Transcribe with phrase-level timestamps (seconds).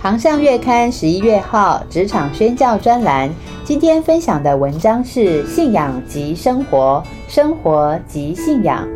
[0.00, 3.28] 航向月刊十一月号职场宣教专栏，
[3.64, 8.86] 今天分享的文章是《信仰及生活，生活及信仰》，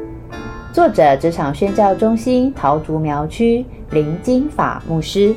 [0.73, 5.35] 作者职场宣教中心桃竹苗区林金法牧师。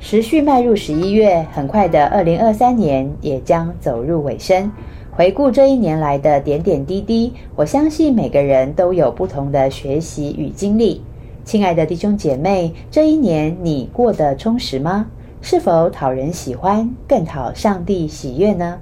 [0.00, 4.72] 时序迈入十一月，很快的二零二三年也将走入尾声。
[5.10, 11.02] 回顾这一年来的点点滴滴，我相信每个人都有不同的学习与经历。
[11.48, 15.06] 亲爱的弟兄姐妹，这一年你过得充实吗？
[15.40, 18.76] 是否讨人喜欢，更讨上帝喜悦呢？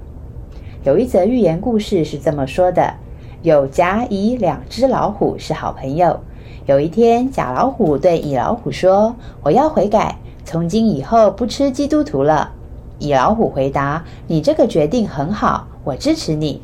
[0.83, 2.95] 有一则寓言故事是这么说的：
[3.41, 6.19] 有甲、乙两只老虎是好朋友。
[6.65, 12.51] 有一天，甲老虎对乙老虎说：“我要悔改，从今以后不吃基督徒了。”
[12.99, 16.61] 乙老虎回答：“你这个决定很好，我支持你。”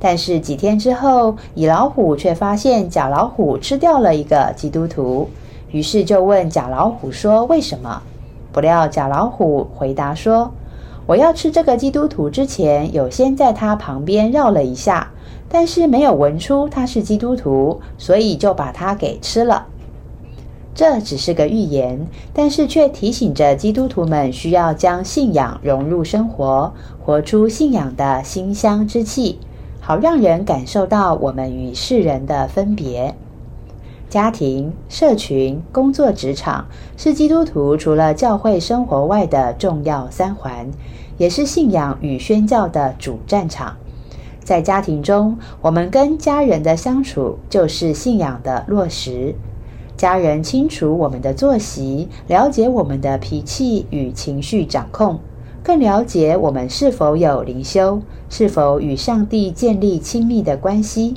[0.00, 5.28] 但是几天之后，乙老虎却发现甲老虎吃掉了一个基督徒，
[5.70, 8.02] 于是就问甲老虎说：“为什么？”
[8.52, 10.52] 不料甲老虎回答说
[11.06, 15.10] ：“我要吃这个基督徒之前，有先在他旁边绕了一下，
[15.48, 19.66] 但是没有闻出他是基督徒，所以就把他给吃了。”
[20.74, 26.72] 这只是个寓言，但是却提醒着基督徒们需要将信仰融入生活，
[27.04, 29.40] 活出信仰的馨香之气。
[29.88, 33.14] 好让人感受到我们与世人的分别。
[34.10, 36.66] 家庭、社群、工作、职场
[36.98, 40.70] 是基督徒除了教会生活外的重要三环，
[41.16, 43.78] 也是信仰与宣教的主战场。
[44.44, 49.34] 在家庭中，我们跟家人的相处就是信仰的落实。
[49.96, 55.18] 家人清楚我们的作息，了解我们的脾气与情绪掌控。
[55.62, 61.14] 更了解我们是否有灵修，是否与上帝建立亲密的关系。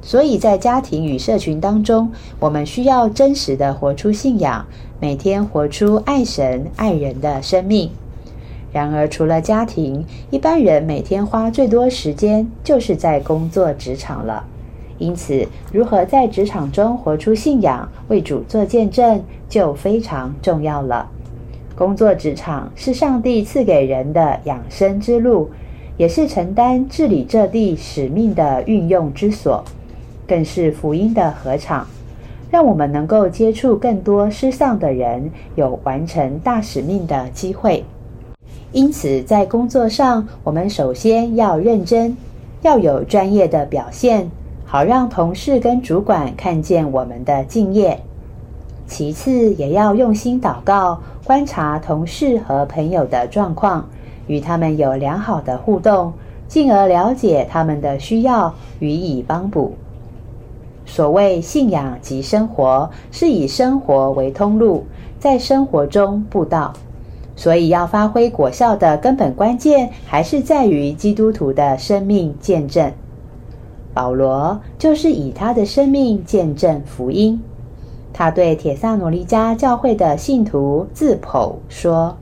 [0.00, 2.10] 所以在家庭与社群当中，
[2.40, 4.66] 我们需要真实的活出信仰，
[4.98, 7.90] 每天活出爱神爱人的生命。
[8.72, 14.44] 然而，除了家庭，一般人每天花最多时间就是在工作职场了。
[14.98, 21.10] 因此，如何在职场中活出信仰，为主做见证，就非常重要了。
[21.82, 25.50] 工作职场是上帝赐给人的养生之路，
[25.96, 29.64] 也是承担治理这地使命的运用之所，
[30.24, 31.84] 更是福音的合场，
[32.52, 37.84] 让我们能够接触更多失丧的人，有完成大使命的机会。
[38.70, 42.16] 因此，在工作上，我们首先要认真，
[42.60, 44.30] 要有专业的表现，
[44.64, 47.98] 好让同事跟主管看见我们的敬业。
[48.92, 53.88] 其次，也要用心祷告，观察同事和朋友的状况，
[54.26, 56.12] 与他们有良好的互动，
[56.46, 59.72] 进而了解他们的需要，予以帮补。
[60.84, 64.84] 所谓信仰及生活，是以生活为通路，
[65.18, 66.74] 在生活中布道。
[67.34, 72.92] 所以，要发挥果效的根本关键，还是在于基督徒的生命见证。
[73.94, 77.40] 保罗就是以他的生命见证福音。
[78.12, 82.14] 他对铁萨罗尼迦教会的信徒自剖说：“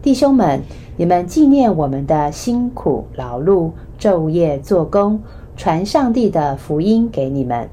[0.00, 0.62] 弟兄们，
[0.96, 5.20] 你们纪念我们的辛苦劳碌，昼夜做工，
[5.54, 7.68] 传上帝的福音给你们。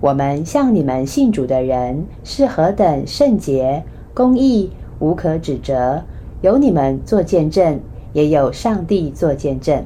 [0.00, 6.02] 我们向你们信主的人是何等圣洁、公义、无可指责，
[6.42, 7.80] 有你们做见证，
[8.12, 9.82] 也有上帝做见证。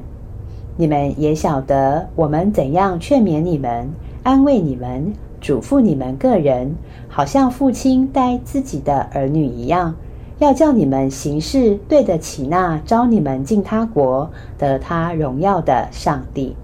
[0.75, 3.89] 你们也晓得我们怎样劝勉你们，
[4.23, 5.13] 安慰你们。”
[5.45, 6.75] 嘱咐你们个人，
[7.07, 9.93] 好像父亲待自己的儿女一样，
[10.39, 16.55] 要叫你们行事对得起那招你们进他国得他荣耀的上帝。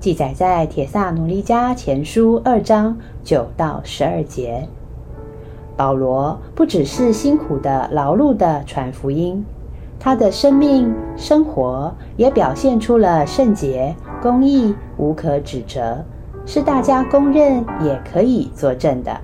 [0.00, 4.66] 记载在《铁萨奴利加前书》二章九到十二节。
[5.76, 9.44] 保罗不只是辛苦的劳碌的传福音，
[10.00, 16.02] 他的生命生活也表现出了圣洁、公义、无可指责。
[16.50, 19.14] 是大家公认也可以作证的，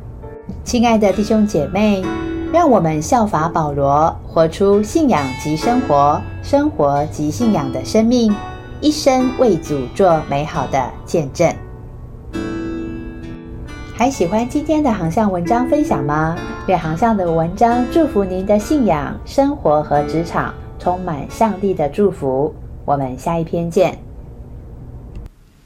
[0.63, 2.05] 亲爱的弟兄姐妹，
[2.53, 8.31] 让我们效法保罗，活出信仰及生活、生活及信仰的生命，
[8.83, 11.51] 一生为主做美好的见证。
[13.95, 16.37] 还喜欢今天的航向文章分享吗？
[16.67, 20.53] 愿航向的文章祝福您的信仰、生活和职场。
[20.79, 22.55] 充满上帝的祝福。
[22.85, 24.04] 我们下一篇见。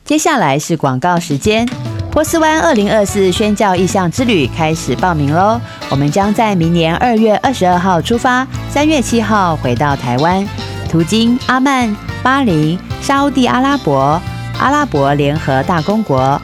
[0.08, 1.68] 接下来是广告时间。
[2.10, 5.60] 波斯湾二零二四宣教意向之旅开始报名喽！
[5.90, 10.48] 我们将在明年二月二十二号出发，三月七号回到台湾，
[10.90, 14.18] 途经阿曼、巴林、沙地阿拉伯、
[14.58, 16.40] 阿拉伯联合大公国。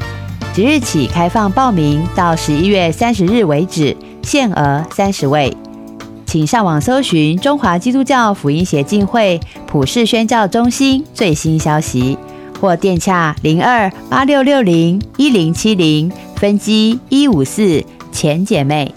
[0.53, 5.57] 即日起开放报名，到十一月三十日为止，限额三十位。
[6.27, 12.19] 请上网搜寻中华基督教福音协进会普世宣教中心最新消息。
[12.61, 18.95] 或电洽零二八六六零一零七零分机一五四前姐妹。